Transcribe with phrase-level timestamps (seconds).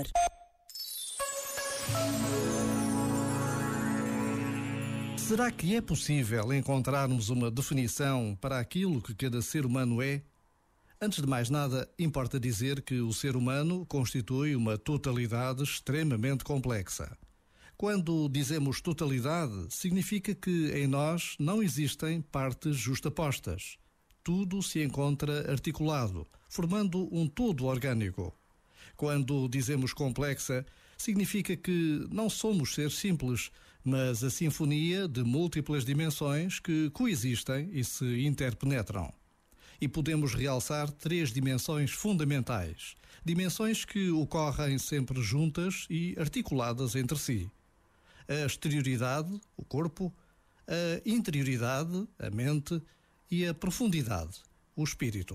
[0.00, 0.30] Observador.
[5.16, 10.22] Será que é possível encontrarmos uma definição para aquilo que cada ser humano é?
[11.00, 17.16] Antes de mais nada, importa dizer que o ser humano constitui uma totalidade extremamente complexa.
[17.76, 23.78] Quando dizemos totalidade, significa que em nós não existem partes justapostas.
[24.22, 28.36] Tudo se encontra articulado, formando um todo orgânico.
[28.96, 30.64] Quando dizemos complexa,
[30.96, 33.50] significa que não somos seres simples,
[33.84, 39.12] mas a sinfonia de múltiplas dimensões que coexistem e se interpenetram.
[39.80, 42.94] E podemos realçar três dimensões fundamentais,
[43.24, 47.50] dimensões que ocorrem sempre juntas e articuladas entre si:
[48.28, 50.14] a exterioridade, o corpo,
[50.68, 52.80] a interioridade, a mente
[53.30, 54.38] e a profundidade,
[54.76, 55.34] o espírito.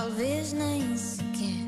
[0.00, 1.60] Talvez nem sequer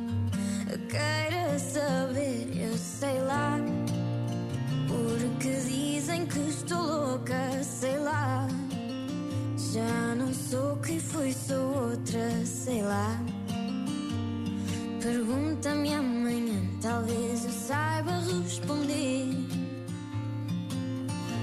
[0.89, 3.59] queira saber, eu sei lá.
[4.89, 8.49] Porque dizem que estou louca, sei lá.
[9.75, 13.21] Já não sou quem fui, sou outra, sei lá.
[15.03, 19.29] Pergunta-me amanhã, talvez eu saiba responder.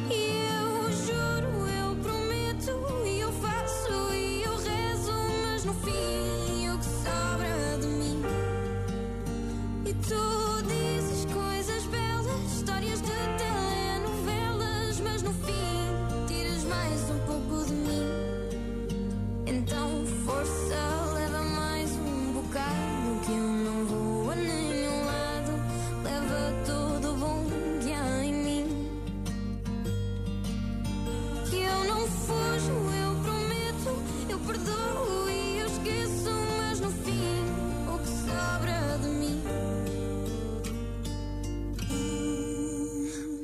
[0.09, 0.21] E
[0.57, 5.13] eu juro, eu prometo, e eu faço, e eu rezo,
[5.45, 5.98] mas no fim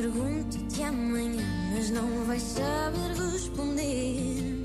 [0.00, 1.44] Pergunto-te amanhã,
[1.74, 4.64] mas não vais saber responder.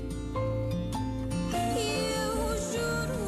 [1.52, 3.24] E eu juro,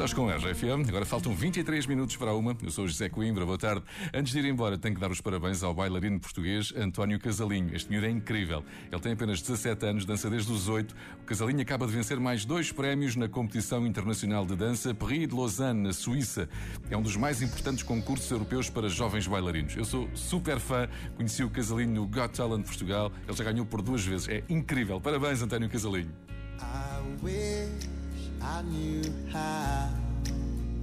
[0.00, 2.56] Estás com a RFM, agora faltam 23 minutos para uma.
[2.62, 3.84] Eu sou o José Coimbra, boa tarde.
[4.14, 7.76] Antes de ir embora, tenho que dar os parabéns ao bailarino português António Casalinho.
[7.76, 8.64] Este miúdo é incrível.
[8.90, 10.96] Ele tem apenas 17 anos, dança desde os 8.
[11.20, 15.34] O Casalinho acaba de vencer mais dois prémios na competição internacional de dança Prix de
[15.34, 16.48] Lausanne, na Suíça.
[16.90, 19.76] É um dos mais importantes concursos europeus para jovens bailarinos.
[19.76, 23.12] Eu sou super fã, conheci o Casalinho no Got Talent Portugal.
[23.28, 24.30] Ele já ganhou por duas vezes.
[24.30, 24.98] É incrível.
[24.98, 26.10] Parabéns, António Casalinho.
[26.58, 27.99] I
[28.42, 29.02] I knew
[29.32, 29.88] how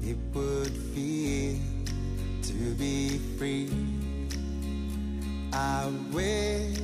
[0.01, 1.57] it would feel
[2.44, 3.69] to be free.
[5.54, 6.80] I wish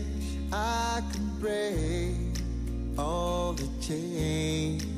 [0.52, 2.16] I could break
[2.98, 4.93] all the chains